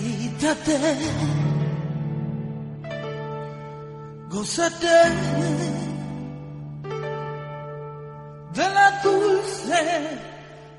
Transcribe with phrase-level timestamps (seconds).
[0.00, 0.78] deleítate,
[4.30, 4.98] gózate
[8.54, 9.82] de la dulce,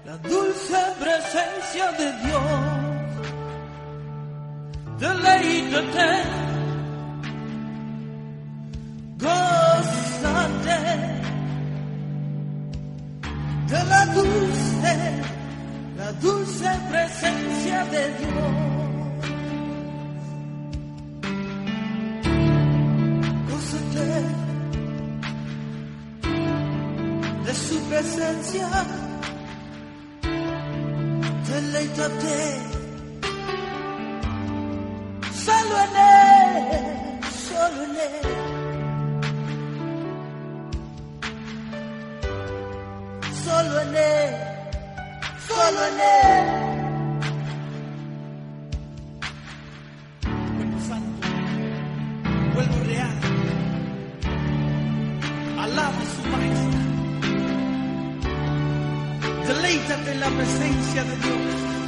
[0.05, 2.41] la dulce presencia de Dios.
[4.99, 6.09] Deleítate,
[13.67, 14.93] de la dulce,
[15.97, 18.80] la dulce presencia de Dios.
[27.71, 28.67] Su presencia,
[31.47, 32.37] deleítate
[35.45, 38.27] solo en él, solo en él.
[43.45, 44.31] Solo en él,
[45.47, 46.45] solo en él.
[50.57, 51.27] Cuerpo santo,
[52.53, 53.17] vuelvo real.
[55.59, 56.80] Alaba su majestad.
[59.89, 61.80] En la presencia de Dios.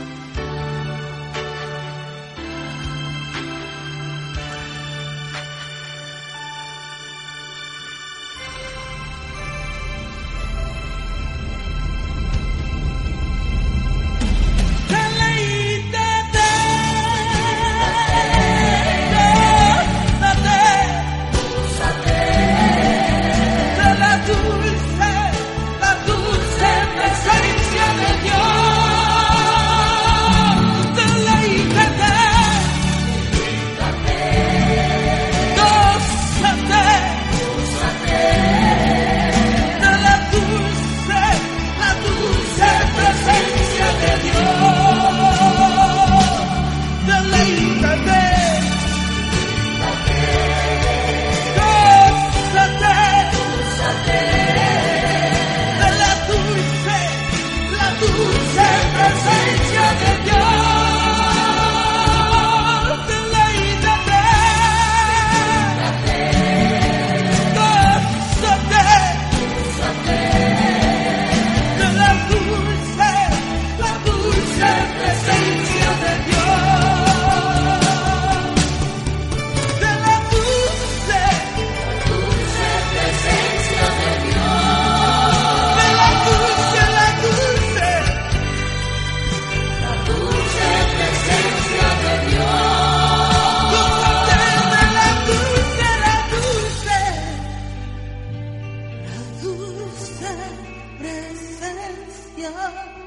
[102.43, 103.02] 想